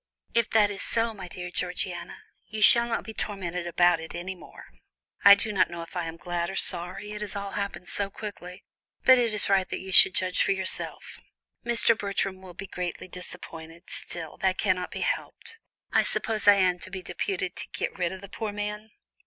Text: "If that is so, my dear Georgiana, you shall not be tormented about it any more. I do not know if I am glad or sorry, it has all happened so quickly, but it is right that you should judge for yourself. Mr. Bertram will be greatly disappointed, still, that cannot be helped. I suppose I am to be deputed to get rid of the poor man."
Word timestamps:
"If 0.33 0.49
that 0.49 0.71
is 0.71 0.81
so, 0.81 1.13
my 1.13 1.27
dear 1.27 1.51
Georgiana, 1.51 2.23
you 2.47 2.63
shall 2.63 2.87
not 2.87 3.03
be 3.03 3.13
tormented 3.13 3.67
about 3.67 3.99
it 3.99 4.15
any 4.15 4.33
more. 4.33 4.65
I 5.23 5.35
do 5.35 5.51
not 5.53 5.69
know 5.69 5.83
if 5.83 5.95
I 5.95 6.05
am 6.05 6.17
glad 6.17 6.49
or 6.49 6.55
sorry, 6.55 7.11
it 7.11 7.21
has 7.21 7.35
all 7.35 7.51
happened 7.51 7.87
so 7.87 8.09
quickly, 8.09 8.63
but 9.03 9.19
it 9.19 9.31
is 9.31 9.47
right 9.47 9.69
that 9.69 9.77
you 9.79 9.91
should 9.91 10.15
judge 10.15 10.41
for 10.41 10.53
yourself. 10.53 11.19
Mr. 11.63 11.95
Bertram 11.95 12.41
will 12.41 12.55
be 12.55 12.65
greatly 12.65 13.07
disappointed, 13.07 13.83
still, 13.91 14.37
that 14.37 14.57
cannot 14.57 14.89
be 14.89 15.01
helped. 15.01 15.59
I 15.91 16.01
suppose 16.01 16.47
I 16.47 16.55
am 16.55 16.79
to 16.79 16.89
be 16.89 17.03
deputed 17.03 17.55
to 17.57 17.67
get 17.71 17.95
rid 17.99 18.11
of 18.11 18.21
the 18.21 18.27
poor 18.29 18.51
man." 18.51 18.89